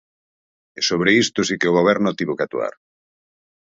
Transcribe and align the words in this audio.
E 0.77 0.79
sobre 0.89 1.09
isto 1.23 1.39
si 1.47 1.55
que 1.59 1.69
o 1.71 1.75
Goberno 1.79 2.17
tivo 2.19 2.35
que 2.37 2.45
actuar. 2.45 2.73